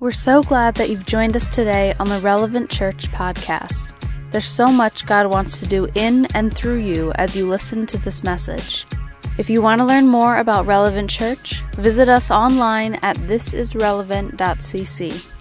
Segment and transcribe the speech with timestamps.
[0.00, 3.92] We're so glad that you've joined us today on the Relevant Church podcast.
[4.30, 7.98] There's so much God wants to do in and through you as you listen to
[7.98, 8.86] this message.
[9.38, 15.37] If you want to learn more about Relevant Church, visit us online at thisisrelevant.cc.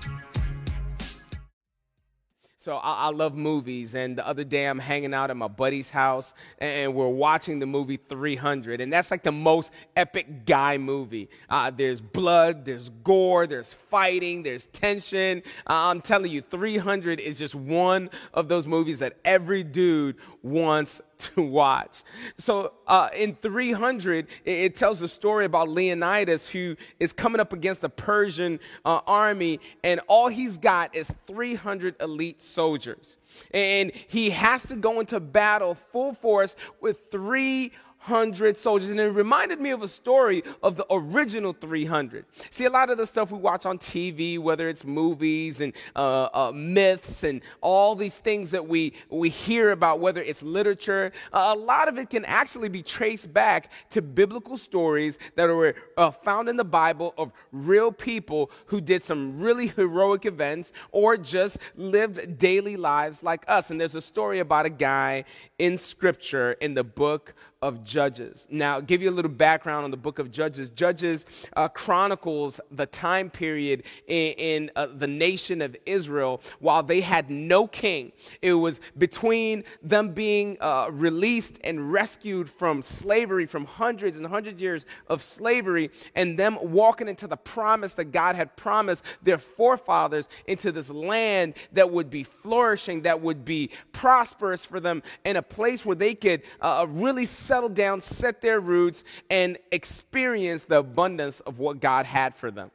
[2.68, 5.90] So I, I, love movies, and the other day I'm hanging out at my buddy's
[5.90, 11.29] house, and we're watching the movie 300, and that's like the most epic guy movie.
[11.50, 15.44] Uh, there's blood, there's gore, there's fighting, there's tension.
[15.65, 21.02] Uh, I'm telling you, 300 is just one of those movies that every dude wants
[21.35, 22.03] to watch.
[22.38, 27.53] So uh, in 300, it, it, tells a story about Leonidas who is coming up
[27.53, 33.17] against the Persian uh, army, and all he's got is 300 elite soldiers.
[33.52, 37.71] And he has to go into battle full force with 300
[38.08, 38.90] 300 soldiers.
[38.90, 42.26] And it reminded me of a story of the original 300.
[42.52, 46.30] See, a lot of the stuff we watch on TV, whether it's movies and uh,
[46.34, 51.54] uh, myths and all these things that we, we hear about, whether it's literature, uh,
[51.55, 56.10] a lot of it can actually be traced back to biblical stories that were uh,
[56.10, 61.58] found in the Bible of real people who did some really heroic events or just
[61.76, 63.70] lived daily lives like us.
[63.70, 65.25] And there's a story about a guy
[65.59, 68.47] in Scripture in the book of Judges.
[68.52, 70.69] Now, give you a little background on the book of Judges.
[70.69, 77.02] Judges uh, chronicles the time period in, in uh, the nation of Israel while they
[77.02, 78.11] had no king.
[78.44, 84.58] It was between them being uh, released and rescued from slavery, from hundreds and hundreds
[84.58, 89.39] of years of slavery, and them walking into the promise that God had promised their
[89.39, 95.38] forefathers into this land that would be flourishing, that would be prosperous for them, in
[95.38, 100.79] a place where they could uh, really settle down, set their roots, and experience the
[100.79, 102.71] abundance of what God had for them.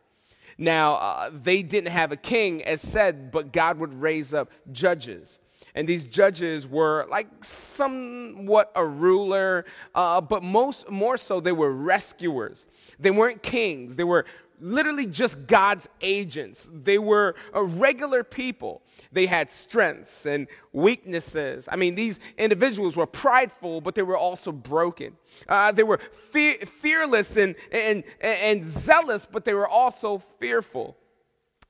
[0.59, 5.41] Now, uh, they didn't have a king, as said, but God would raise up judges.
[5.75, 11.73] And these judges were like somewhat a ruler, uh, but most more so they were
[11.73, 12.67] rescuers.
[12.99, 13.97] They weren't kings.
[13.97, 14.27] They were
[14.63, 16.71] literally just God's agents.
[16.73, 18.83] They were regular people.
[19.11, 21.69] They had strengths and weaknesses.
[21.71, 25.17] I mean, these individuals were prideful, but they were also broken.
[25.49, 25.99] Uh, they were
[26.31, 30.97] fear, fearless and, and, and zealous, but they were also fearful.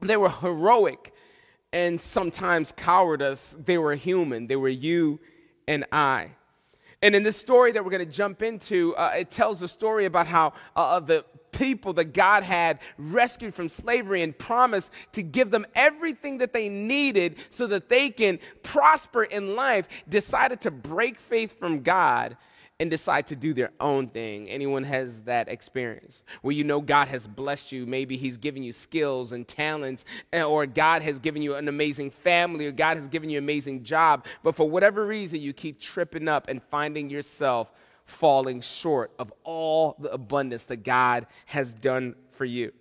[0.01, 1.13] They were heroic
[1.73, 3.57] and sometimes cowardice.
[3.59, 4.47] They were human.
[4.47, 5.19] They were you
[5.67, 6.33] and I.
[7.03, 10.05] And in this story that we're going to jump into, uh, it tells the story
[10.05, 15.51] about how uh, the people that God had rescued from slavery and promised to give
[15.51, 21.19] them everything that they needed so that they can prosper in life, decided to break
[21.19, 22.37] faith from God
[22.81, 24.49] and decide to do their own thing.
[24.49, 26.25] Anyone has that experience?
[26.41, 30.43] Where you know God has blessed you, maybe He's given you skills and talents, eh,
[30.43, 33.85] or God has given you an amazing family, or God has given you an amazing
[33.85, 37.71] job, but for whatever reason, you keep tripping up and finding yourself
[38.13, 42.73] falling short of all the abundance that God has done for you.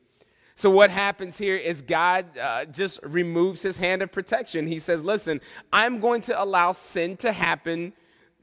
[0.55, 4.67] So, what happens here is God uh, just removes his hand of protection.
[4.67, 5.41] He says, Listen,
[5.73, 7.93] I'm going to allow sin to happen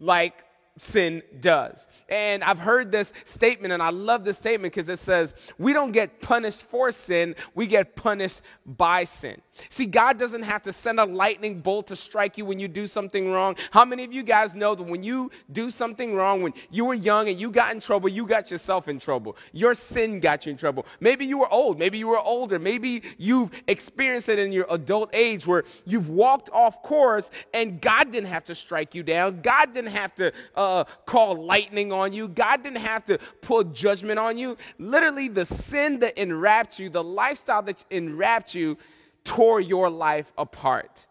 [0.01, 0.45] like
[0.79, 1.87] sin does.
[2.09, 5.93] And I've heard this statement, and I love this statement because it says, We don't
[5.93, 9.41] get punished for sin, we get punished by sin.
[9.69, 12.87] See, God doesn't have to send a lightning bolt to strike you when you do
[12.87, 13.57] something wrong.
[13.71, 16.95] How many of you guys know that when you do something wrong, when you were
[16.95, 19.37] young and you got in trouble, you got yourself in trouble?
[19.53, 20.87] Your sin got you in trouble.
[21.01, 25.11] Maybe you were old, maybe you were older, maybe you've experienced it in your adult
[25.13, 29.41] age where you've walked off course and God didn't have to strike you down.
[29.41, 32.29] God didn't have to uh, call lightning on you.
[32.29, 34.57] God didn't have to pull judgment on you.
[34.79, 38.77] Literally, the sin that enwrapped you, the lifestyle that enwrapped you,
[39.25, 41.07] tore your life apart.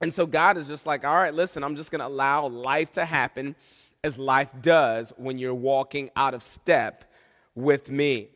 [0.00, 2.92] And so God is just like, all right, listen, I'm just going to allow life
[2.92, 3.54] to happen
[4.02, 7.04] as life does when you're walking out of step
[7.54, 8.28] with me.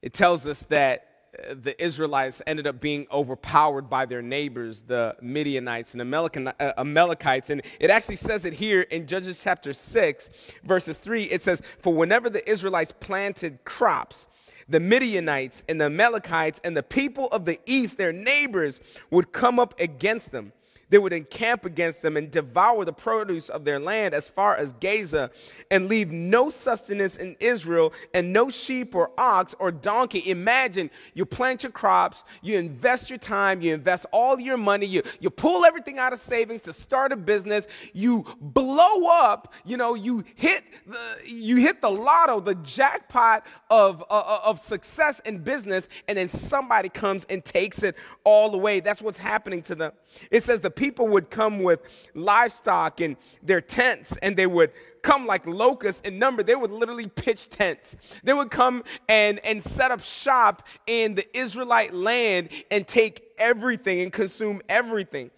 [0.00, 1.06] It tells us that
[1.38, 7.50] uh, the Israelites ended up being overpowered by their neighbors, the Midianites and uh, Amalekites.
[7.50, 10.30] And it actually says it here in Judges chapter 6,
[10.64, 11.24] verses 3.
[11.24, 14.26] It says, For whenever the Israelites planted crops,
[14.70, 18.80] the Midianites and the Amalekites and the people of the east, their neighbors,
[19.10, 20.52] would come up against them.
[20.90, 24.72] They would encamp against them and devour the produce of their land as far as
[24.74, 25.30] Gaza
[25.70, 30.28] and leave no sustenance in Israel and no sheep or ox or donkey.
[30.28, 35.02] Imagine you plant your crops, you invest your time, you invest all your money, you,
[35.20, 39.94] you pull everything out of savings to start a business, you blow up, you know,
[39.94, 45.38] you hit the, you hit the lotto, the jackpot of, uh, uh of success in
[45.38, 47.94] business, and then somebody comes and takes it
[48.24, 48.80] all away.
[48.80, 49.92] That's what's happening to them.
[50.30, 51.80] It says the people would come with
[52.14, 54.72] livestock and their tents and they would
[55.02, 56.42] come like locusts in number.
[56.42, 57.98] They would literally pitch tents.
[58.24, 64.00] They would come and, and set up shop in the Israelite land and take everything
[64.00, 65.30] and consume everything.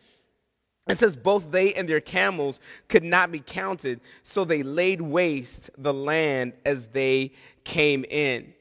[0.89, 5.71] It says both they and their camels could not be counted, so they laid waste
[5.77, 7.33] the land as they
[7.65, 8.55] came in.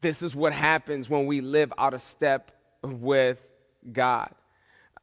[0.00, 2.50] This is what happens when we live out of step
[2.82, 3.48] with
[3.92, 4.34] God.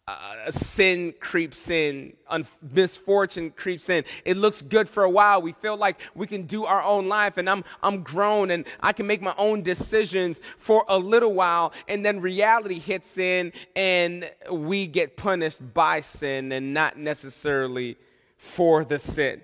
[0.07, 4.04] Uh, sin creeps in, un- misfortune creeps in.
[4.24, 5.42] It looks good for a while.
[5.42, 8.94] We feel like we can do our own life, and I'm I'm grown and I
[8.94, 14.30] can make my own decisions for a little while, and then reality hits in, and
[14.52, 17.98] we get punished by sin and not necessarily
[18.38, 19.42] for the sin.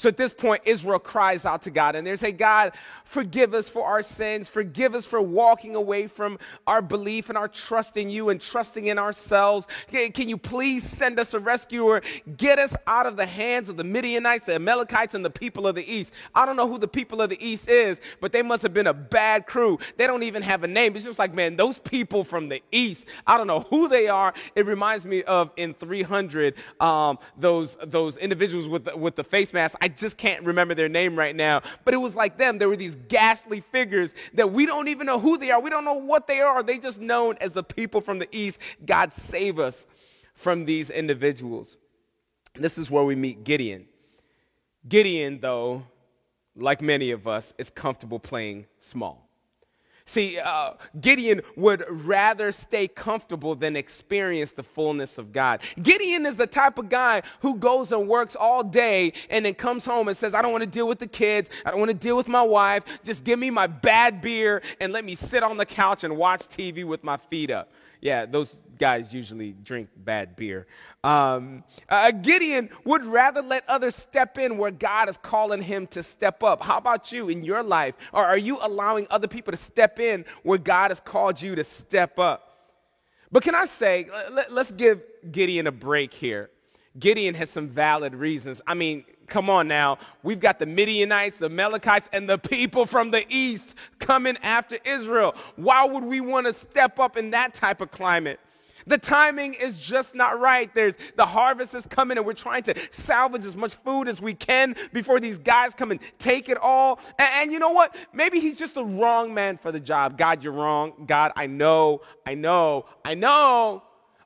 [0.00, 2.72] So at this point, Israel cries out to God and they say, God,
[3.04, 4.48] forgive us for our sins.
[4.48, 8.86] Forgive us for walking away from our belief and our trust in you and trusting
[8.86, 9.68] in ourselves.
[9.88, 12.00] Can you please send us a rescuer?
[12.38, 15.74] Get us out of the hands of the Midianites, the Amalekites, and the people of
[15.74, 16.14] the East.
[16.34, 18.86] I don't know who the people of the East is, but they must have been
[18.86, 19.78] a bad crew.
[19.98, 20.96] They don't even have a name.
[20.96, 24.32] It's just like, man, those people from the East, I don't know who they are.
[24.54, 29.52] It reminds me of in 300, um, those, those individuals with the, with the face
[29.52, 29.76] mask.
[29.82, 32.58] I just can't remember their name right now, but it was like them.
[32.58, 35.60] There were these ghastly figures that we don't even know who they are.
[35.60, 36.62] We don't know what they are.
[36.62, 38.60] They just known as the people from the East.
[38.84, 39.86] God save us
[40.34, 41.76] from these individuals.
[42.54, 43.86] This is where we meet Gideon.
[44.88, 45.84] Gideon, though,
[46.56, 49.29] like many of us, is comfortable playing small.
[50.10, 55.60] See, uh, Gideon would rather stay comfortable than experience the fullness of God.
[55.80, 59.84] Gideon is the type of guy who goes and works all day and then comes
[59.84, 61.48] home and says, I don't want to deal with the kids.
[61.64, 62.82] I don't want to deal with my wife.
[63.04, 66.40] Just give me my bad beer and let me sit on the couch and watch
[66.40, 67.70] TV with my feet up.
[68.00, 70.66] Yeah, those guys usually drink bad beer.
[71.04, 76.02] Um, uh, Gideon would rather let others step in where God is calling him to
[76.02, 76.62] step up.
[76.62, 77.94] How about you in your life?
[78.12, 81.64] Or are you allowing other people to step in where God has called you to
[81.64, 82.46] step up?
[83.30, 86.50] But can I say, let, let's give Gideon a break here.
[86.98, 88.60] Gideon has some valid reasons.
[88.66, 89.98] I mean, come on now.
[90.22, 95.34] We've got the Midianites, the Amalekites, and the people from the east coming after Israel.
[95.56, 98.40] Why would we want to step up in that type of climate?
[98.86, 100.72] The timing is just not right.
[100.74, 104.34] There's the harvest is coming and we're trying to salvage as much food as we
[104.34, 106.98] can before these guys come and take it all.
[107.18, 107.94] And, and, you know what?
[108.12, 110.16] Maybe he's just the wrong man for the job.
[110.18, 111.04] God, you're wrong.
[111.06, 113.82] God, I know, I know, I know.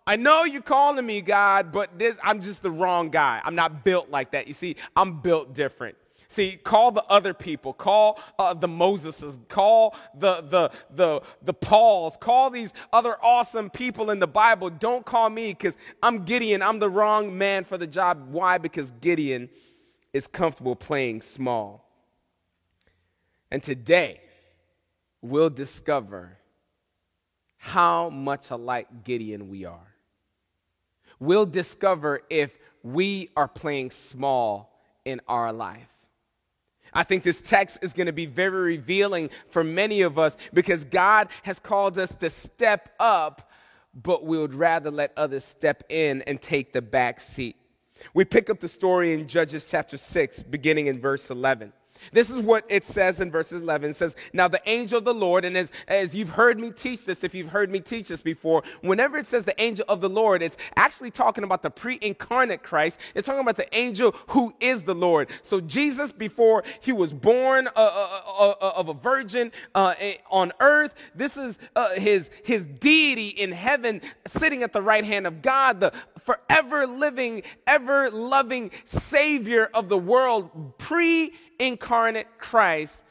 [0.06, 3.40] I know you're calling me God, but this, I'm just the wrong guy.
[3.42, 4.46] I'm not built like that.
[4.46, 5.96] You see, I'm built different.
[6.28, 12.16] See, call the other people, call uh, the Moseses, call the, the, the, the Pauls,
[12.16, 14.68] call these other awesome people in the Bible.
[14.68, 16.60] Don't call me because I'm Gideon.
[16.60, 18.30] I'm the wrong man for the job.
[18.30, 18.58] Why?
[18.58, 19.48] Because Gideon
[20.12, 21.88] is comfortable playing small.
[23.50, 24.20] And today,
[25.22, 26.36] we'll discover
[27.56, 29.94] how much alike Gideon we are.
[31.25, 35.88] We'll discover if we are playing small in our life.
[36.93, 40.85] I think this text is going to be very revealing for many of us because
[40.85, 43.50] God has called us to step up,
[43.94, 47.57] but we would rather let others step in and take the back seat.
[48.12, 51.73] We pick up the story in Judges chapter 6, beginning in verse 11.
[52.12, 53.90] This is what it says in verses 11.
[53.90, 57.04] It says, Now the angel of the Lord, and as, as you've heard me teach
[57.04, 60.08] this, if you've heard me teach this before, whenever it says the angel of the
[60.08, 62.99] Lord, it's actually talking about the pre incarnate Christ.
[63.14, 65.28] It's talking about the angel who is the Lord.
[65.42, 70.94] So Jesus, before he was born uh, uh, uh, of a virgin eh, on earth,
[71.14, 71.58] this is
[71.96, 75.92] his, his deity in heaven sitting at the right hand of God, the
[76.25, 81.32] forever living, ever loving Savior of the world, pre
[81.66, 83.02] incarnate Christ,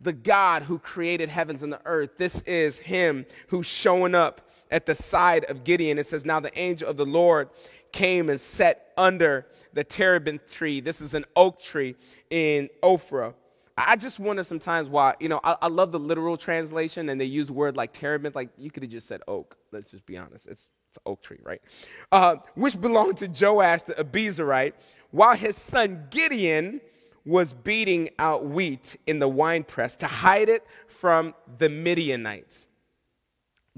[0.00, 2.10] the God who created heavens and the earth.
[2.18, 5.98] This is Him who's showing up at the side of Gideon.
[5.98, 7.48] It says, Now the angel of the Lord
[7.92, 10.80] came and sat under the terebinth tree.
[10.80, 11.94] This is an oak tree
[12.30, 13.34] in Ophrah.
[13.76, 17.24] I just wonder sometimes why, you know, I, I, love the literal translation and they
[17.24, 18.36] use word like terebinth.
[18.36, 19.56] Like you could have just said oak.
[19.72, 20.46] Let's just be honest.
[20.46, 21.62] It's It's an oak tree, right?
[22.10, 24.74] Uh, which belonged to Joash the Abiezrite,
[25.10, 26.82] while his son Gideon
[27.24, 32.66] was beating out wheat in the winepress to hide it from the Midianites.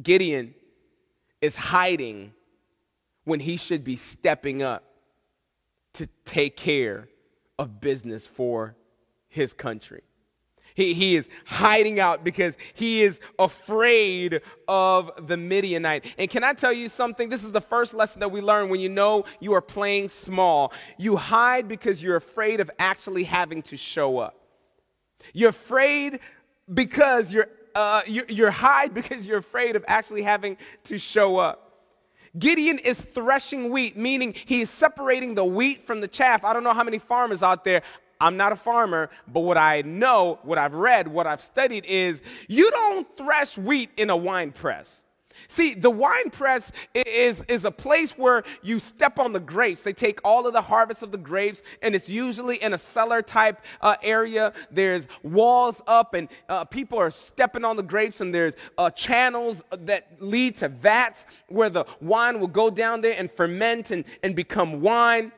[0.03, 0.55] Gideon
[1.41, 2.33] is hiding
[3.25, 4.85] when he should be stepping up
[5.95, 7.09] to take care
[7.59, 8.77] of business for
[9.29, 10.03] his country.
[10.75, 16.05] He, he is hiding out because he is afraid of the Midianite.
[16.19, 17.29] And can I tell you something?
[17.29, 20.73] This is the first lesson that we learn when you know you are playing small.
[20.99, 24.35] You hide because you're afraid of actually having to show up.
[25.33, 26.19] You're afraid
[26.73, 31.61] because you're, uh, you're, you're hide because you're afraid of actually having to show up.
[32.37, 36.43] Gideon is threshing wheat, meaning he is separating the wheat from the chaff.
[36.43, 37.83] I don't know how many farmers out there.
[38.21, 42.23] I'm not a farmer, but what I know, what I've read, what I've studied is
[42.49, 45.03] you don't thresh wheat in a wine press.
[45.49, 49.83] See, the wine press is, is a place where you step on the grapes.
[49.83, 53.23] They take all of the harvest of the grapes, and it's usually in a cellar
[53.23, 54.53] type uh, area.
[54.71, 59.65] There's walls up, and uh, people are stepping on the grapes, and there's uh, channels
[59.71, 64.35] that lead to vats where the wine will go down there and ferment and, and
[64.37, 65.33] become wine.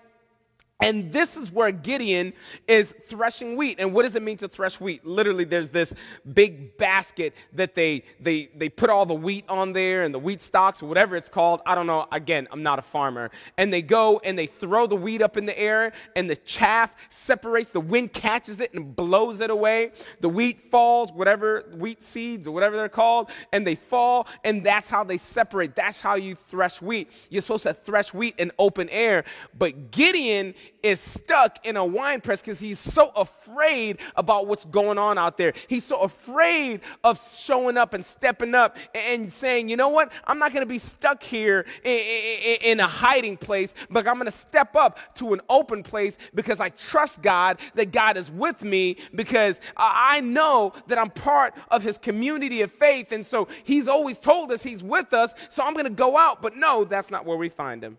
[0.80, 2.34] And this is where Gideon
[2.68, 3.80] is threshing wheat.
[3.80, 5.06] And what does it mean to thresh wheat?
[5.06, 5.94] Literally, there's this
[6.34, 10.42] big basket that they, they, they put all the wheat on there and the wheat
[10.42, 11.62] stalks or whatever it's called.
[11.64, 12.06] I don't know.
[12.12, 13.30] Again, I'm not a farmer.
[13.56, 16.94] And they go and they throw the wheat up in the air and the chaff
[17.08, 17.70] separates.
[17.70, 19.92] The wind catches it and blows it away.
[20.20, 24.28] The wheat falls, whatever, wheat seeds or whatever they're called, and they fall.
[24.44, 25.74] And that's how they separate.
[25.74, 27.10] That's how you thresh wheat.
[27.30, 29.24] You're supposed to thresh wheat in open air.
[29.58, 30.54] But Gideon
[30.86, 35.36] is stuck in a wine press because he's so afraid about what's going on out
[35.36, 35.52] there.
[35.66, 40.12] He's so afraid of showing up and stepping up and saying, you know what?
[40.28, 44.30] I'm not going to be stuck here in, a hiding place, but I'm going to
[44.30, 48.98] step up to an open place because I trust God that God is with me
[49.12, 53.10] because I know that I'm part of his community of faith.
[53.10, 55.34] And so he's always told us he's with us.
[55.50, 56.42] So I'm going to go out.
[56.42, 57.98] But no, that's not where we find him.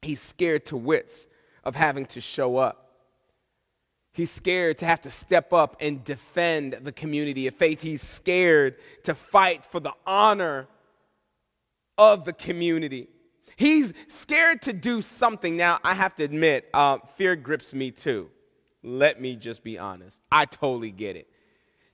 [0.00, 1.28] He's scared to wits
[1.64, 2.78] of having to show up.
[4.12, 7.80] He's scared to have to step up and defend the community of faith.
[7.80, 10.68] He's scared to fight for the honor
[11.96, 13.08] of the community.
[13.56, 15.56] He's scared to do something.
[15.56, 18.30] Now, I have to admit, uh, fear grips me too.
[18.82, 20.16] Let me just be honest.
[20.30, 21.28] I totally get it.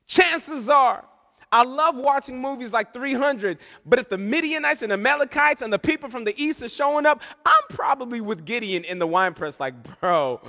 [0.07, 1.05] Chances are,
[1.51, 6.11] I love watching movies like 300, but if the Midianites and Amalekites and the people
[6.11, 10.01] from the east are showing up, I'm probably with Gideon in the wine press, like,
[10.01, 10.41] bro,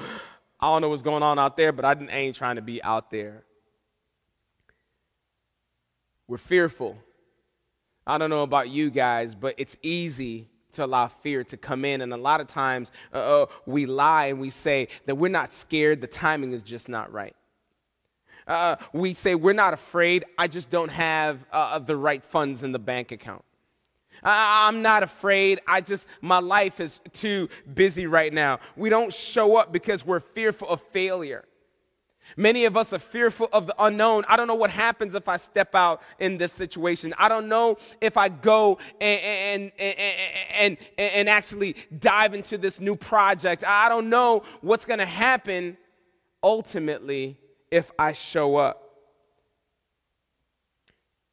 [0.59, 3.11] I don't know what's going on out there, but I ain't trying to be out
[3.11, 3.43] there.
[6.27, 6.97] We're fearful.
[8.05, 12.01] I don't know about you guys, but it's easy to allow fear to come in.
[12.01, 16.01] And a lot of times uh we lie and we say that we're not scared,
[16.01, 17.35] the timing is just not right.
[18.49, 22.71] Uh, we say, We're not afraid, I just don't have uh, the right funds in
[22.71, 23.45] the bank account.
[24.23, 25.61] I'm not afraid.
[25.65, 28.59] I just, my life is too busy right now.
[28.75, 31.45] We don't show up because we're fearful of failure.
[32.35, 34.25] Many of us are fearful of the unknown.
[34.27, 37.13] I don't know what happens if I step out in this situation.
[37.17, 39.97] I don't know if I go and, and, and,
[40.53, 43.63] and, and actually dive into this new project.
[43.65, 45.77] I don't know what's going to happen
[46.43, 47.37] ultimately
[47.71, 48.85] if I show up.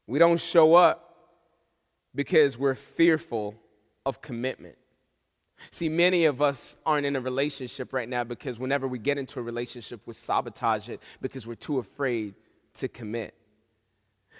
[0.06, 1.06] We don't show up
[2.14, 3.54] because we're fearful
[4.04, 4.76] of commitment.
[5.70, 9.40] See, many of us aren't in a relationship right now because whenever we get into
[9.40, 12.34] a relationship, we sabotage it because we're too afraid
[12.74, 13.34] to commit.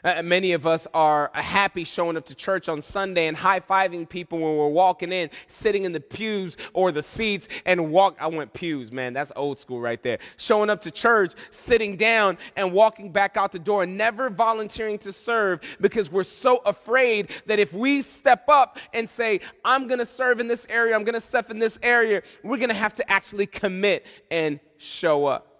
[0.04, 4.08] Uh, many of us are happy showing up to church on Sunday and high fiving
[4.08, 8.16] people when we're walking in, sitting in the pews or the seats and walk.
[8.20, 9.12] I went pews, man.
[9.12, 10.18] That's old school right there.
[10.36, 15.12] Showing up to church, sitting down and walking back out the door, never volunteering to
[15.12, 20.06] serve because we're so afraid that if we step up and say, I'm going to
[20.06, 22.94] serve in this area, I'm going to step in this area, we're going to have
[22.96, 25.56] to actually commit and show up.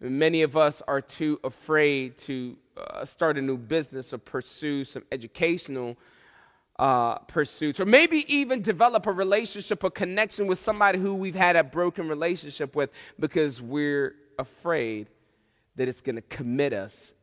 [0.00, 5.02] Many of us are too afraid to uh, start a new business or pursue some
[5.12, 5.96] educational
[6.78, 11.56] uh, pursuits, or maybe even develop a relationship, a connection with somebody who we've had
[11.56, 15.08] a broken relationship with because we're afraid
[15.76, 17.14] that it's going to commit us.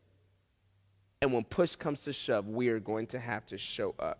[1.22, 4.20] And when push comes to shove, we are going to have to show up.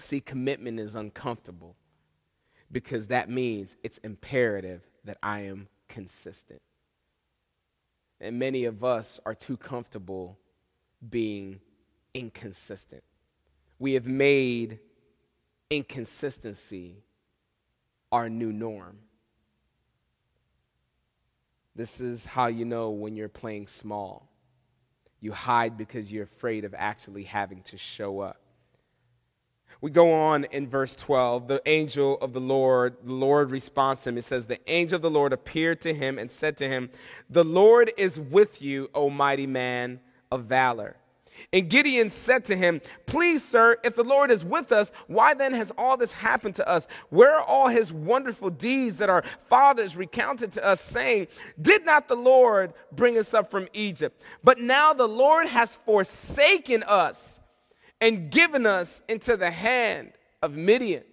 [0.00, 1.76] See, commitment is uncomfortable
[2.72, 6.60] because that means it's imperative that I am consistent.
[8.20, 10.38] And many of us are too comfortable
[11.08, 11.60] being
[12.14, 13.02] inconsistent.
[13.78, 14.78] We have made
[15.68, 17.02] inconsistency
[18.10, 18.98] our new norm.
[21.74, 24.30] This is how you know when you're playing small.
[25.20, 28.40] You hide because you're afraid of actually having to show up.
[29.80, 31.48] We go on in verse 12.
[31.48, 34.18] The angel of the Lord, the Lord responds to him.
[34.18, 36.90] It says, The angel of the Lord appeared to him and said to him,
[37.28, 40.96] The Lord is with you, O mighty man of valor.
[41.52, 45.52] And Gideon said to him, Please, sir, if the Lord is with us, why then
[45.52, 46.88] has all this happened to us?
[47.10, 51.28] Where are all his wonderful deeds that our fathers recounted to us, saying,
[51.60, 54.20] Did not the Lord bring us up from Egypt?
[54.42, 57.40] But now the Lord has forsaken us
[58.00, 60.12] and given us into the hand
[60.42, 61.04] of Midian.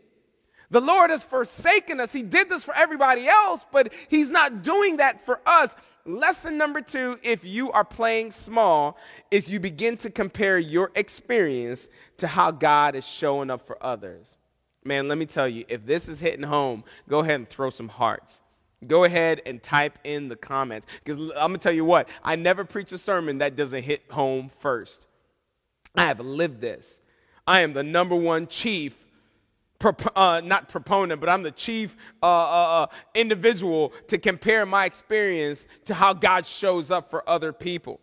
[0.70, 2.12] The Lord has forsaken us.
[2.12, 5.76] He did this for everybody else, but He's not doing that for us.
[6.06, 8.98] Lesson number two, if you are playing small,
[9.32, 11.88] is you begin to compare your experience
[12.18, 14.36] to how God is showing up for others.
[14.84, 17.88] Man, let me tell you, if this is hitting home, go ahead and throw some
[17.88, 18.42] hearts.
[18.86, 20.88] Go ahead and type in the comments.
[21.04, 24.04] Because I'm going to tell you what, I never preach a sermon that doesn't hit
[24.10, 25.08] home first.
[25.96, 27.00] I have lived this.
[27.46, 28.96] I am the number one chief
[30.16, 35.68] uh, not proponent, but I'm the chief uh, uh, uh, individual to compare my experience
[35.86, 38.00] to how God shows up for other people.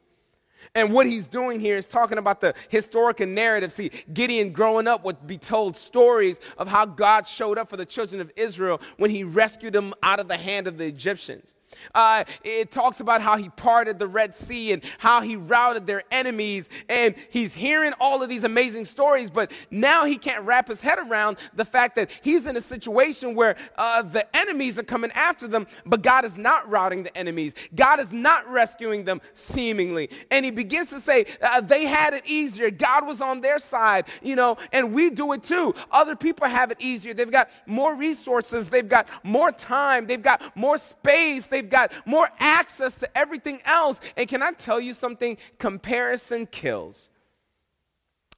[0.75, 3.73] And what he's doing here is talking about the historical narrative.
[3.73, 7.87] See, Gideon growing up would be told stories of how God showed up for the
[7.87, 11.55] children of Israel when he rescued them out of the hand of the Egyptians.
[11.95, 16.03] Uh, it talks about how he parted the Red Sea and how he routed their
[16.11, 16.69] enemies.
[16.89, 20.99] And he's hearing all of these amazing stories, but now he can't wrap his head
[20.99, 25.49] around the fact that he's in a situation where uh, the enemies are coming after
[25.49, 27.55] them, but God is not routing the enemies.
[27.75, 30.11] God is not rescuing them seemingly.
[30.31, 32.71] And he begins to say, uh, they had it easier.
[32.71, 35.75] God was on their side, you know, and we do it too.
[35.91, 37.15] Other people have it easier.
[37.15, 41.47] They've got more resources, they've got more time, they've got more space.
[41.47, 44.01] They They've got more access to everything else.
[44.17, 45.37] And can I tell you something?
[45.59, 47.11] Comparison kills.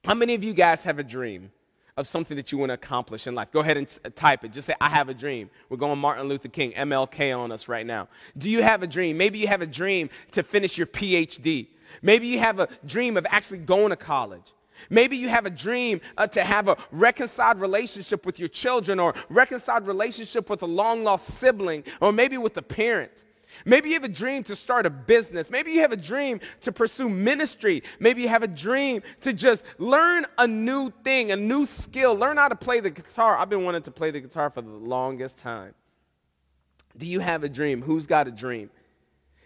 [0.05, 1.53] How many of you guys have a dream
[1.97, 3.53] of something that you want to accomplish in life?
[3.53, 4.51] Go ahead and t- type it.
[4.51, 5.51] Just say, I have a dream.
[5.69, 8.09] We're going Martin Luther King, MLK on us right now.
[8.37, 9.17] Do you have a dream?
[9.17, 11.69] Maybe you have a dream to finish your PhD.
[12.03, 14.53] Maybe you have a dream of actually going to college.
[14.91, 19.15] Maybe you have a dream uh, to have a reconciled relationship with your children or
[19.29, 23.25] reconciled relationship with a long lost sibling or maybe with a parent.
[23.65, 25.51] Maybe you have a dream to start a business.
[25.51, 27.83] Maybe you have a dream to pursue ministry.
[28.01, 32.37] Maybe you have a dream to just learn a new thing, a new skill, learn
[32.37, 33.37] how to play the guitar.
[33.37, 35.75] I've been wanting to play the guitar for the longest time.
[36.97, 37.83] Do you have a dream?
[37.83, 38.71] Who's got a dream?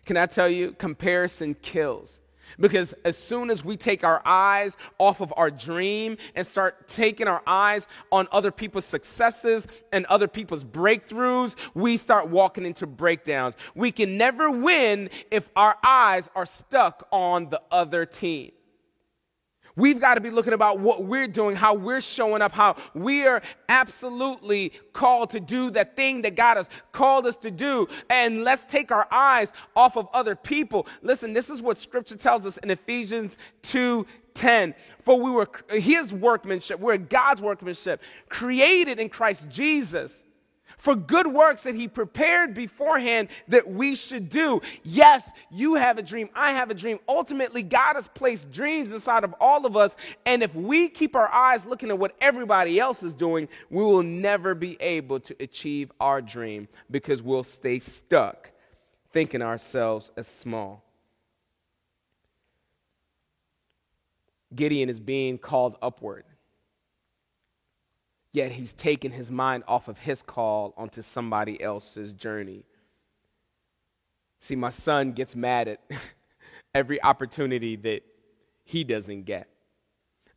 [0.04, 2.20] Can I tell you, comparison kills.
[2.58, 7.28] Because as soon as we take our eyes off of our dream and start taking
[7.28, 13.54] our eyes on other people's successes and other people's breakthroughs, we start walking into breakdowns.
[13.74, 18.52] We can never win if our eyes are stuck on the other team.
[19.76, 23.26] We've got to be looking about what we're doing, how we're showing up, how we
[23.26, 27.86] are absolutely called to do that thing that God has called us to do.
[28.08, 30.86] And let's take our eyes off of other people.
[31.02, 34.74] Listen, this is what scripture tells us in Ephesians 2 10.
[35.04, 40.24] For we were his workmanship, we're God's workmanship, created in Christ Jesus
[40.86, 44.62] for good works that he prepared beforehand that we should do.
[44.84, 46.28] Yes, you have a dream.
[46.32, 47.00] I have a dream.
[47.08, 49.96] Ultimately, God has placed dreams inside of all of us.
[50.24, 54.04] And if we keep our eyes looking at what everybody else is doing, we will
[54.04, 58.52] never be able to achieve our dream because we'll stay stuck
[59.12, 60.84] thinking ourselves as small.
[64.54, 66.22] Gideon is being called upward
[68.36, 72.66] yet he's taken his mind off of his call onto somebody else's journey.
[74.40, 75.80] See, my son gets mad at
[76.74, 78.02] every opportunity that
[78.62, 79.48] he doesn't get.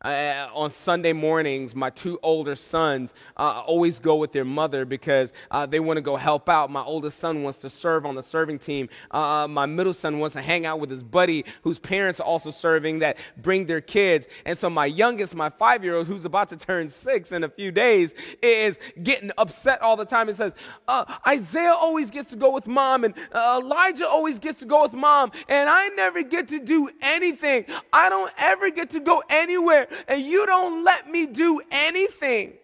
[0.02, 5.30] Uh, on Sunday mornings, my two older sons uh, always go with their mother because
[5.50, 6.70] uh, they want to go help out.
[6.70, 8.88] My oldest son wants to serve on the serving team.
[9.10, 12.50] Uh, my middle son wants to hang out with his buddy whose parents are also
[12.50, 14.26] serving that bring their kids.
[14.46, 17.48] And so my youngest, my five year old, who's about to turn six in a
[17.50, 20.54] few days, is getting upset all the time and says,
[20.88, 24.80] uh, Isaiah always gets to go with mom and uh, Elijah always gets to go
[24.80, 27.66] with mom and I never get to do anything.
[27.92, 32.54] I don't ever get to go anywhere and you don't let me do anything.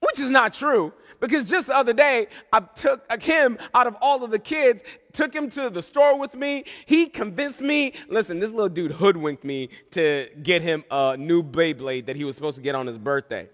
[0.00, 3.96] Which is not true because just the other day I took uh, him out of
[4.02, 6.64] all of the kids, took him to the store with me.
[6.86, 7.94] He convinced me.
[8.08, 12.34] Listen, this little dude hoodwinked me to get him a new Beyblade that he was
[12.34, 13.48] supposed to get on his birthday.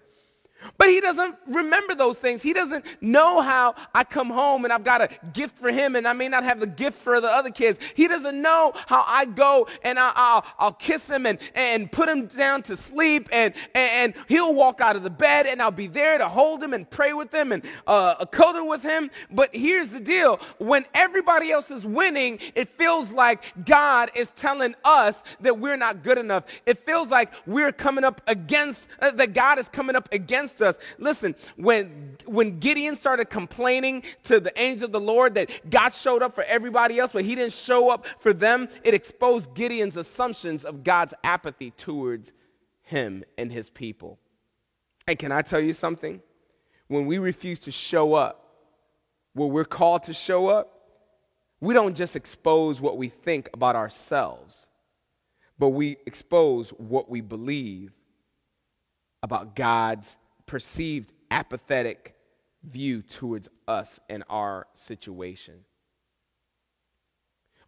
[0.77, 2.41] But he doesn't remember those things.
[2.41, 6.07] He doesn't know how I come home and I've got a gift for him and
[6.07, 7.79] I may not have the gift for the other kids.
[7.95, 12.27] He doesn't know how I go and I, will kiss him and, and put him
[12.27, 16.17] down to sleep and, and he'll walk out of the bed and I'll be there
[16.17, 19.09] to hold him and pray with him and uh, cuddle with him.
[19.31, 20.39] But here's the deal.
[20.57, 26.03] When everybody else is winning, it feels like God is telling us that we're not
[26.03, 26.43] good enough.
[26.65, 30.61] It feels like we're coming up against, uh, that God is coming up against against
[30.61, 30.83] us.
[30.97, 36.21] Listen, when, when Gideon started complaining to the angel of the Lord that God showed
[36.21, 40.65] up for everybody else, but he didn't show up for them, it exposed Gideon's assumptions
[40.65, 42.33] of God's apathy towards
[42.81, 44.19] him and his people.
[45.07, 46.21] And can I tell you something?
[46.87, 48.45] When we refuse to show up
[49.33, 50.75] where we're called to show up,
[51.61, 54.69] we don't just expose what we think about ourselves,
[55.57, 57.91] but we expose what we believe
[59.21, 60.15] about God's
[60.49, 62.15] perceived apathetic
[62.63, 65.53] view towards us and our situation.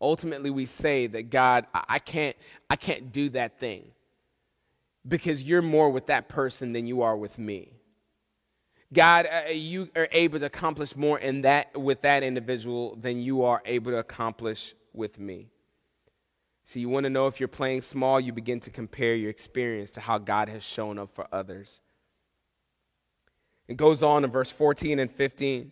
[0.01, 2.35] Ultimately, we say that God, I can't,
[2.71, 3.91] I can't do that thing
[5.07, 7.73] because you're more with that person than you are with me.
[8.91, 13.43] God, uh, you are able to accomplish more in that with that individual than you
[13.43, 15.51] are able to accomplish with me.
[16.63, 19.91] So you want to know if you're playing small, you begin to compare your experience
[19.91, 21.83] to how God has shown up for others.
[23.71, 25.71] It goes on in verse 14 and 15.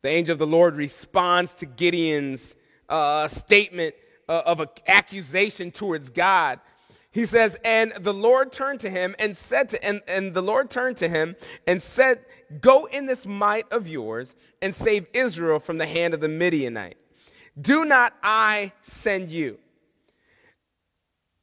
[0.00, 2.56] The angel of the Lord responds to Gideon's
[2.88, 3.94] uh, statement
[4.26, 6.60] uh, of an accusation towards God.
[7.10, 10.70] He says, and the Lord turned to him and said to, and, and the Lord
[10.70, 12.24] turned to him and said,
[12.58, 16.96] Go in this might of yours and save Israel from the hand of the Midianite.
[17.60, 19.58] Do not I send you?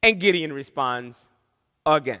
[0.02, 1.24] And Gideon responds
[1.86, 2.18] again.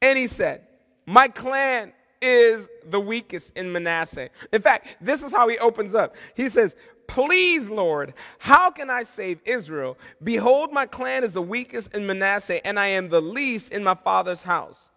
[0.00, 0.68] And he said,
[1.06, 4.30] My clan is the weakest in Manasseh.
[4.52, 6.16] In fact, this is how he opens up.
[6.34, 9.98] He says, Please, Lord, how can I save Israel?
[10.22, 13.96] Behold, my clan is the weakest in Manasseh, and I am the least in my
[13.96, 14.90] father's house.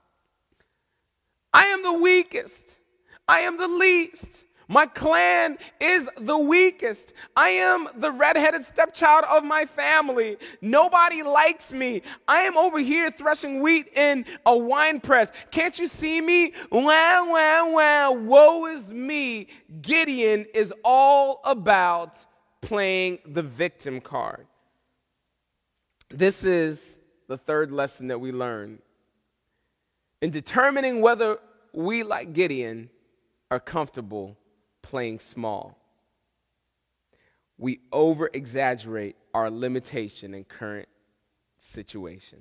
[1.52, 2.76] I am the weakest.
[3.28, 4.44] I am the least.
[4.74, 7.14] My clan is the weakest.
[7.38, 10.38] I am the redheaded stepchild of my family.
[10.62, 12.02] Nobody likes me.
[12.28, 15.32] I am over here threshing wheat in a wine press.
[15.52, 16.54] Can't you see me?
[16.72, 18.12] Wow, wow, wow.
[18.14, 19.46] Woe is me.
[19.84, 22.18] Gideon is all about
[22.62, 24.48] playing the victim card.
[26.10, 28.80] This is the third lesson that we learn.
[30.20, 31.38] In determining whether
[31.74, 32.90] we, like Gideon,
[33.52, 34.36] are comfortable
[34.94, 35.76] playing small.
[37.58, 40.88] We over exaggerate our limitation in current
[41.58, 42.38] situation.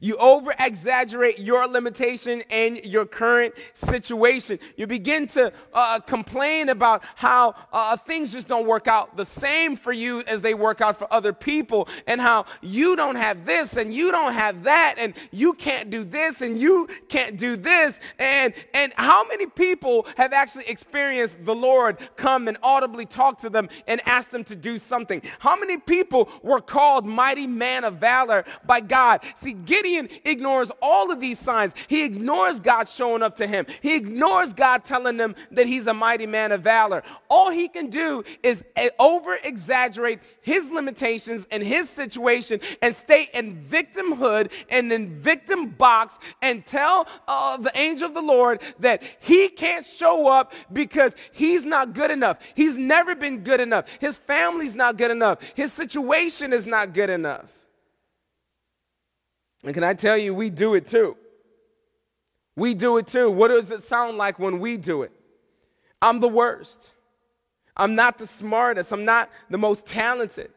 [0.00, 4.58] You over exaggerate your limitation and your current situation.
[4.76, 9.76] You begin to uh, complain about how uh, things just don't work out the same
[9.76, 13.76] for you as they work out for other people, and how you don't have this
[13.76, 18.00] and you don't have that, and you can't do this and you can't do this.
[18.18, 23.50] And, and how many people have actually experienced the Lord come and audibly talk to
[23.50, 25.22] them and ask them to do something?
[25.38, 29.20] How many people were called mighty man of valor by God?
[29.34, 31.72] See, Gideon ignores all of these signs.
[31.86, 33.64] He ignores God showing up to him.
[33.80, 37.04] He ignores God telling him that he's a mighty man of valor.
[37.28, 38.64] All he can do is
[38.98, 46.18] over exaggerate his limitations and his situation and stay in victimhood and in victim box
[46.42, 51.64] and tell uh, the angel of the Lord that he can't show up because he's
[51.64, 52.38] not good enough.
[52.54, 53.84] He's never been good enough.
[54.00, 55.38] His family's not good enough.
[55.54, 57.57] His situation is not good enough.
[59.64, 61.16] And can I tell you, we do it too.
[62.56, 63.30] We do it too.
[63.30, 65.12] What does it sound like when we do it?
[66.00, 66.92] I'm the worst.
[67.76, 68.92] I'm not the smartest.
[68.92, 70.50] I'm not the most talented.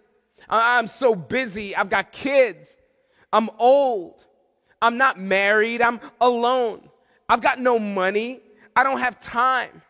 [0.49, 1.75] I'm so busy.
[1.75, 2.77] I've got kids.
[3.31, 4.25] I'm old.
[4.81, 5.81] I'm not married.
[5.81, 6.89] I'm alone.
[7.29, 8.39] I've got no money.
[8.75, 9.81] I don't have time.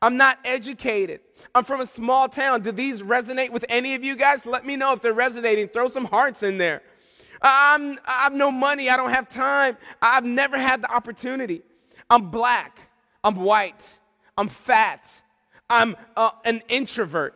[0.00, 1.20] I'm not educated.
[1.54, 2.62] I'm from a small town.
[2.62, 4.46] Do these resonate with any of you guys?
[4.46, 5.68] Let me know if they're resonating.
[5.68, 6.82] Throw some hearts in there.
[7.42, 8.90] I'm, I have no money.
[8.90, 9.76] I don't have time.
[10.02, 11.62] I've never had the opportunity.
[12.10, 12.78] I'm black.
[13.22, 13.86] I'm white.
[14.36, 15.10] I'm fat.
[15.68, 17.34] I'm uh, an introvert.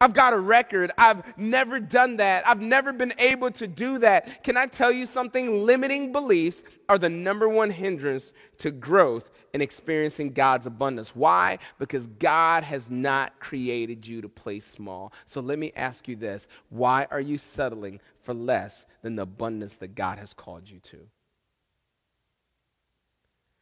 [0.00, 0.92] I've got a record.
[0.98, 2.46] I've never done that.
[2.46, 4.44] I've never been able to do that.
[4.44, 5.64] Can I tell you something?
[5.64, 11.14] Limiting beliefs are the number one hindrance to growth and experiencing God's abundance.
[11.14, 11.58] Why?
[11.78, 15.12] Because God has not created you to play small.
[15.28, 19.76] So let me ask you this why are you settling for less than the abundance
[19.76, 20.98] that God has called you to?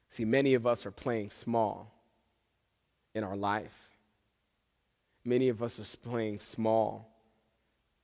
[0.09, 1.93] See, many of us are playing small
[3.15, 3.91] in our life.
[5.25, 7.09] Many of us are playing small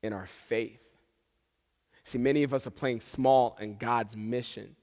[0.02, 0.80] in our faith.
[2.04, 4.76] See, many of us are playing small in God's mission.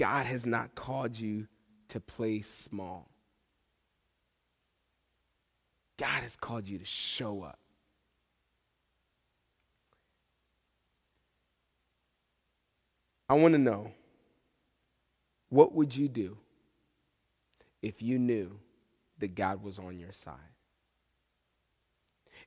[0.00, 1.46] God has not called you
[1.88, 3.10] to play small.
[5.98, 7.58] God has called you to show up.
[13.28, 13.92] I want to know
[15.50, 16.38] what would you do
[17.82, 18.58] if you knew
[19.18, 20.34] that God was on your side?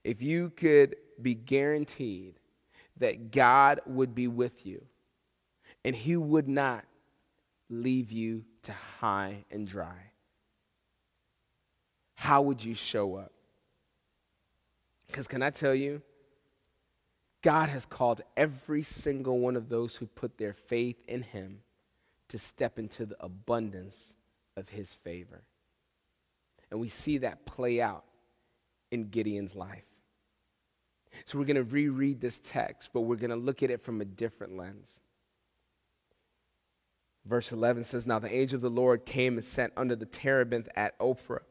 [0.04, 2.40] If you could be guaranteed
[2.98, 4.84] that God would be with you
[5.86, 6.86] and He would not
[7.74, 10.12] leave you to high and dry?
[12.16, 13.32] How would you show up?
[15.08, 16.02] Because, can I tell you,
[17.42, 21.60] God has called every single one of those who put their faith in Him
[22.30, 24.16] to step into the abundance
[24.56, 25.44] of His favor.
[26.72, 28.06] And we see that play out
[28.92, 29.84] in Gideon's life.
[31.26, 34.02] So, we're going to reread this text, but we're going to look at it from
[34.02, 35.02] a different lens.
[37.26, 40.68] Verse 11 says, Now the angel of the Lord came and sat under the terebinth
[40.76, 41.44] at Ophrah,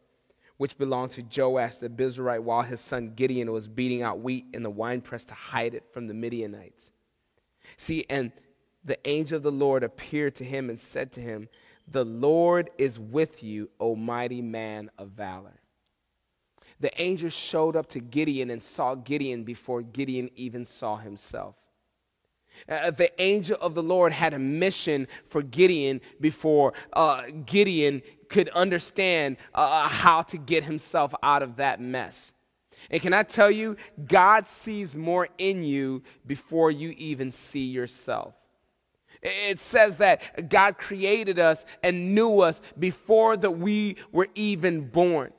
[0.58, 4.62] which belonged to Joash the Abiezrite, while his son Gideon was beating out wheat in
[4.62, 6.92] the winepress to hide it from the Midianites.
[7.78, 8.32] See, and
[8.84, 11.48] the angel of the Lord appeared to him and said to him,
[11.88, 15.60] The Lord is with you, O mighty man of valor.
[16.80, 21.54] The angel showed up to Gideon and saw Gideon before Gideon even saw himself.
[22.68, 28.48] Uh, the angel of the Lord had a mission for Gideon before uh, Gideon could
[28.50, 32.32] understand uh, how to get himself out of that mess.
[32.90, 38.34] And can I tell you, God sees more in you before you even see yourself.
[39.22, 45.32] It says that God created us and knew us before that we were even born.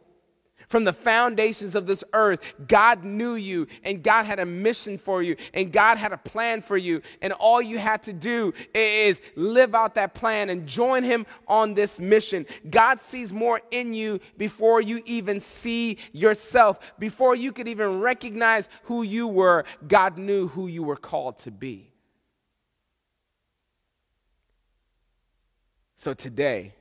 [0.74, 5.22] From the foundations of this earth, God knew you and God had a mission for
[5.22, 7.04] you and God had a plan for you.
[7.22, 11.76] And all you had to do is live out that plan and join Him on
[11.76, 12.48] this mission.
[12.68, 16.80] God sees more in you before you even see yourself.
[16.98, 21.52] Before you could even recognize who you were, God knew who you were called to
[21.52, 21.94] be.
[25.98, 26.74] So today,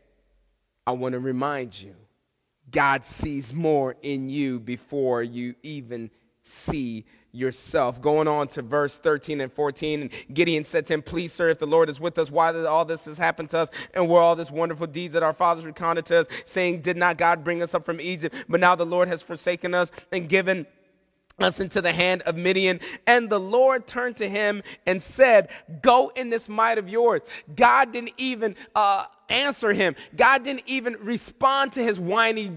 [0.86, 1.94] I want to remind you
[2.72, 6.10] God sees more in you before you even
[6.42, 8.00] see yourself.
[8.00, 11.58] Going on to verse 13 and 14, and Gideon said to him, Please, sir, if
[11.58, 13.68] the Lord is with us, why did all this has happened to us?
[13.94, 17.18] And were all this wonderful deeds that our fathers recounted to us, saying, Did not
[17.18, 18.34] God bring us up from Egypt?
[18.48, 20.66] But now the Lord has forsaken us and given
[21.38, 22.80] us into the hand of Midian.
[23.06, 25.48] And the Lord turned to him and said,
[25.82, 27.22] Go in this might of yours.
[27.54, 32.52] God didn't even uh, answer him, God didn't even respond to his whiny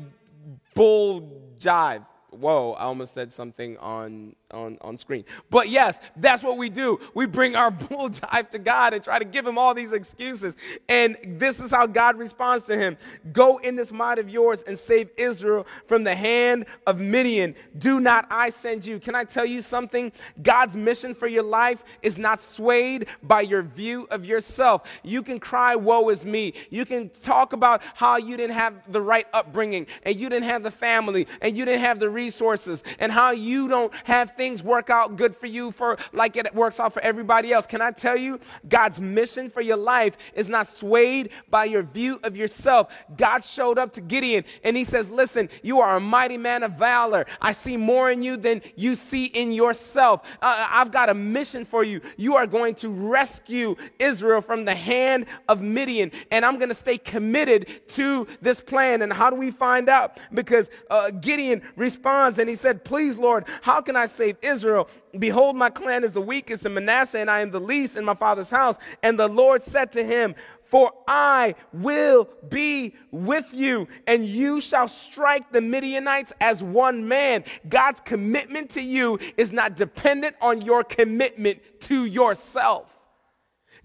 [0.73, 2.05] bull jive.
[2.31, 5.25] Whoa, I almost said something on on, on screen.
[5.49, 6.99] But yes, that's what we do.
[7.13, 10.55] We bring our bull jive to God and try to give him all these excuses.
[10.89, 12.97] And this is how God responds to him
[13.31, 17.55] Go in this might of yours and save Israel from the hand of Midian.
[17.77, 18.99] Do not I send you?
[18.99, 20.11] Can I tell you something?
[20.41, 24.83] God's mission for your life is not swayed by your view of yourself.
[25.03, 26.53] You can cry, Woe is me.
[26.69, 30.63] You can talk about how you didn't have the right upbringing and you didn't have
[30.63, 34.89] the family and you didn't have the resources and how you don't have things work
[34.89, 37.65] out good for you for like it works out for everybody else.
[37.65, 42.19] Can I tell you, God's mission for your life is not swayed by your view
[42.23, 42.91] of yourself.
[43.17, 46.73] God showed up to Gideon and he says, Listen, you are a mighty man of
[46.73, 47.25] valor.
[47.41, 50.21] I see more in you than you see in yourself.
[50.41, 52.01] Uh, I've got a mission for you.
[52.17, 56.75] You are going to rescue Israel from the hand of Midian, and I'm going to
[56.75, 59.01] stay committed to this plan.
[59.01, 60.19] And how do we find out?
[60.33, 64.87] Because uh, Gideon responds and he said, Please, Lord, how can I say Israel.
[65.17, 68.15] Behold, my clan is the weakest in Manasseh, and I am the least in my
[68.15, 68.77] father's house.
[69.03, 74.87] And the Lord said to him, For I will be with you, and you shall
[74.87, 77.43] strike the Midianites as one man.
[77.69, 82.94] God's commitment to you is not dependent on your commitment to yourself.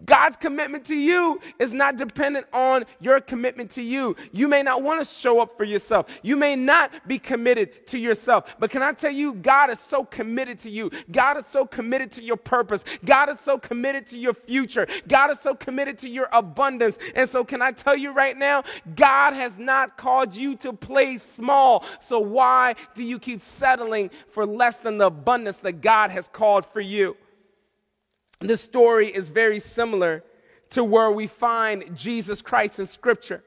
[0.04, 4.16] God's commitment to you is not dependent on your commitment to you.
[4.32, 6.06] You may not want to show up for yourself.
[6.22, 8.54] You may not be committed to yourself.
[8.58, 10.90] But can I tell you, God is so committed to you.
[11.10, 12.84] God is so committed to your purpose.
[13.04, 14.86] God is so committed to your future.
[15.08, 16.98] God is so committed to your abundance.
[17.14, 21.18] And so, can I tell you right now, God has not called you to play
[21.18, 21.84] small.
[22.00, 26.66] So, why do you keep settling for less than the abundance that God has called
[26.66, 27.16] for you?
[28.40, 30.24] This story is very similar
[30.70, 33.42] to where we find Jesus Christ in Scripture.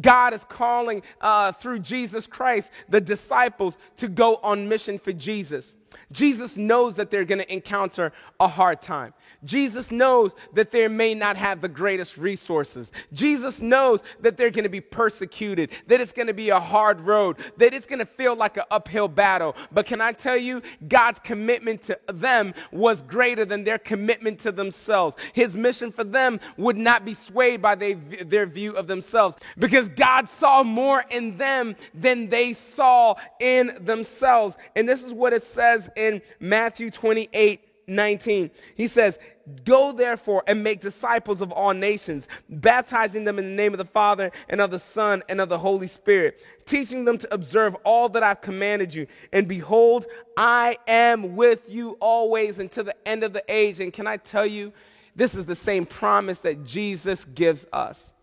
[0.00, 5.76] God is calling uh, through Jesus Christ the disciples to go on mission for Jesus.
[6.12, 9.14] Jesus knows that they're going to encounter a hard time.
[9.44, 12.92] Jesus knows that they may not have the greatest resources.
[13.12, 17.00] Jesus knows that they're going to be persecuted, that it's going to be a hard
[17.00, 19.56] road, that it's going to feel like an uphill battle.
[19.72, 24.52] But can I tell you, God's commitment to them was greater than their commitment to
[24.52, 25.16] themselves.
[25.32, 29.88] His mission for them would not be swayed by they, their view of themselves because
[29.88, 34.56] God saw more in them than they saw in themselves.
[34.76, 38.50] And this is what it says in Matthew 28 19.
[38.76, 39.18] He says,
[39.64, 43.84] Go therefore and make disciples of all nations, baptizing them in the name of the
[43.84, 48.08] Father and of the Son and of the Holy Spirit, teaching them to observe all
[48.10, 49.06] that I've commanded you.
[49.32, 53.80] And behold, I am with you always until the end of the age.
[53.80, 54.72] And can I tell you,
[55.16, 58.14] this is the same promise that Jesus gives us.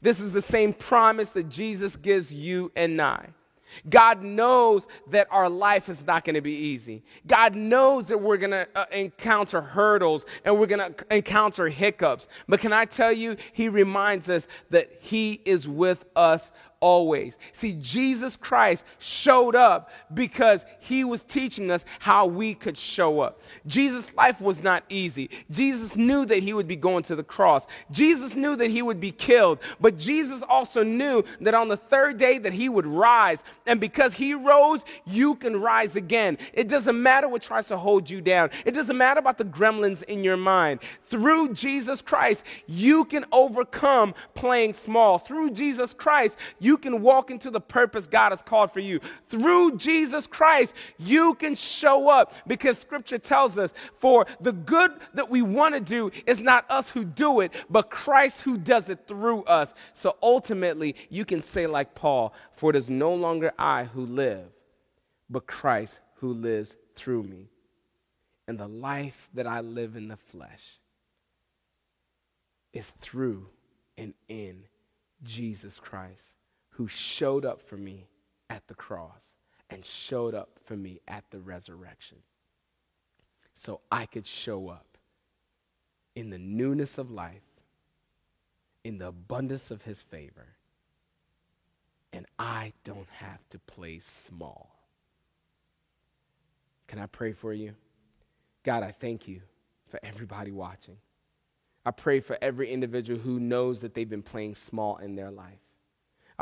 [0.00, 3.28] This is the same promise that Jesus gives you and I.
[3.88, 7.02] God knows that our life is not going to be easy.
[7.26, 12.28] God knows that we're going to uh, encounter hurdles and we're going to encounter hiccups.
[12.48, 17.38] But can I tell you, He reminds us that He is with us always.
[17.52, 23.40] See, Jesus Christ showed up because he was teaching us how we could show up.
[23.66, 25.30] Jesus' life was not easy.
[25.50, 27.66] Jesus knew that he would be going to the cross.
[27.92, 32.18] Jesus knew that he would be killed, but Jesus also knew that on the third
[32.18, 33.44] day that he would rise.
[33.66, 36.36] And because he rose, you can rise again.
[36.52, 38.50] It doesn't matter what tries to hold you down.
[38.66, 40.80] It doesn't matter about the gremlins in your mind.
[41.06, 45.18] Through Jesus Christ, you can overcome playing small.
[45.18, 48.98] Through Jesus Christ, you you can walk into the purpose God has called for you.
[49.28, 55.28] Through Jesus Christ, you can show up because scripture tells us for the good that
[55.28, 59.06] we want to do is not us who do it, but Christ who does it
[59.06, 59.74] through us.
[59.92, 64.46] So ultimately, you can say, like Paul, for it is no longer I who live,
[65.28, 67.50] but Christ who lives through me.
[68.48, 70.64] And the life that I live in the flesh
[72.72, 73.46] is through
[73.98, 74.64] and in
[75.22, 76.36] Jesus Christ
[76.72, 78.08] who showed up for me
[78.50, 79.24] at the cross
[79.70, 82.18] and showed up for me at the resurrection.
[83.54, 84.98] So I could show up
[86.14, 87.42] in the newness of life,
[88.84, 90.48] in the abundance of his favor,
[92.12, 94.74] and I don't have to play small.
[96.86, 97.74] Can I pray for you?
[98.64, 99.40] God, I thank you
[99.88, 100.96] for everybody watching.
[101.84, 105.58] I pray for every individual who knows that they've been playing small in their life.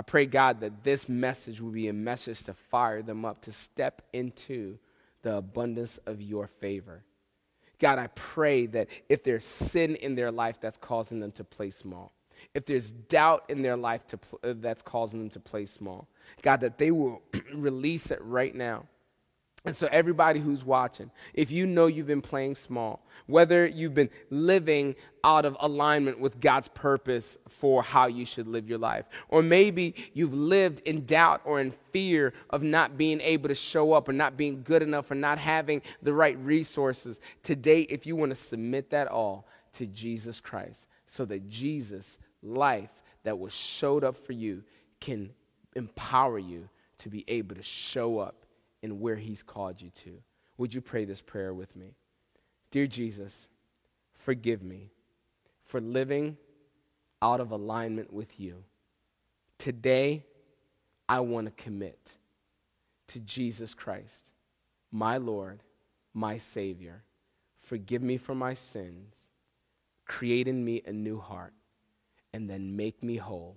[0.01, 3.53] I pray, God, that this message will be a message to fire them up, to
[3.53, 4.79] step into
[5.21, 7.05] the abundance of your favor.
[7.79, 11.69] God, I pray that if there's sin in their life that's causing them to play
[11.69, 12.15] small,
[12.55, 14.19] if there's doubt in their life to,
[14.55, 16.09] that's causing them to play small,
[16.41, 17.21] God, that they will
[17.53, 18.87] release it right now.
[19.65, 24.09] And so, everybody who's watching, if you know you've been playing small, whether you've been
[24.31, 29.43] living out of alignment with God's purpose for how you should live your life, or
[29.43, 34.09] maybe you've lived in doubt or in fear of not being able to show up
[34.09, 38.31] or not being good enough or not having the right resources, today, if you want
[38.31, 42.91] to submit that all to Jesus Christ, so that Jesus' life
[43.25, 44.65] that was showed up for you
[45.01, 45.29] can
[45.77, 48.40] empower you to be able to show up
[48.83, 50.23] in where He's called you to.
[50.59, 51.95] Would you pray this prayer with me?
[52.71, 53.49] Dear Jesus,
[54.19, 54.91] forgive me
[55.65, 56.37] for living
[57.23, 58.63] out of alignment with you.
[59.59, 60.25] Today,
[61.09, 62.17] I want to commit
[63.09, 64.31] to Jesus Christ,
[64.93, 65.63] my Lord,
[66.15, 67.03] my Savior.
[67.59, 69.15] Forgive me for my sins,
[70.07, 71.53] create in me a new heart,
[72.33, 73.57] and then make me whole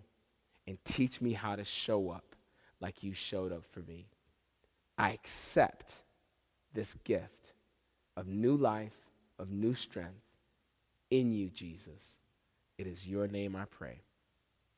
[0.67, 2.35] and teach me how to show up
[2.79, 4.07] like you showed up for me.
[5.03, 6.03] I accept
[6.73, 7.51] this gift
[8.15, 8.95] of new life,
[9.37, 10.23] of new strength
[11.11, 12.15] in you, Jesus.
[12.77, 13.99] It is your name I pray.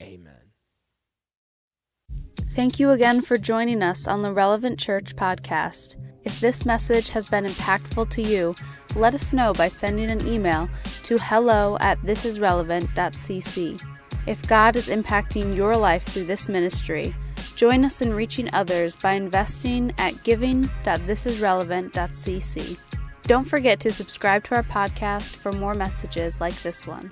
[0.02, 0.34] Amen.
[2.56, 5.96] Thank you again for joining us on the Relevant Church podcast.
[6.24, 8.56] If this message has been impactful to you,
[8.96, 10.68] let us know by sending an email
[11.04, 13.86] to hello at thisisrelevant.cc.
[14.26, 17.14] If God is impacting your life through this ministry,
[17.56, 22.78] join us in reaching others by investing at giving.thisisrelevant.cc.
[23.24, 27.10] Don't forget to subscribe to our podcast for more messages like this one.